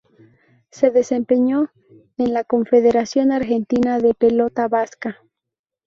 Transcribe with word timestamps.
Se 0.71 0.89
desempeñó 0.89 1.69
en 2.17 2.33
la 2.33 2.43
Confederación 2.43 3.31
Argentina 3.31 3.99
de 3.99 4.15
Pelota 4.15 4.67
Vasca. 4.67 5.19